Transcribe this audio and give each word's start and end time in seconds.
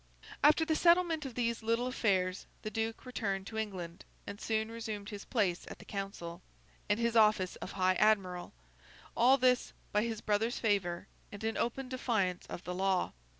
After 0.43 0.65
the 0.65 0.75
settlement 0.75 1.27
of 1.27 1.35
these 1.35 1.61
little 1.61 1.85
affairs, 1.85 2.47
the 2.63 2.71
Duke 2.71 3.05
returned 3.05 3.45
to 3.45 3.57
England, 3.59 4.03
and 4.25 4.41
soon 4.41 4.71
resumed 4.71 5.09
his 5.09 5.25
place 5.25 5.63
at 5.67 5.77
the 5.77 5.85
Council, 5.85 6.41
and 6.89 6.99
his 6.99 7.15
office 7.15 7.55
of 7.57 7.73
High 7.73 7.93
Admiral—all 7.93 9.37
this 9.37 9.73
by 9.91 10.01
his 10.01 10.19
brother's 10.21 10.57
favour, 10.57 11.07
and 11.31 11.43
in 11.43 11.55
open 11.55 11.87
defiance 11.87 12.47
of 12.47 12.63
the 12.63 12.73
law. 12.73 13.13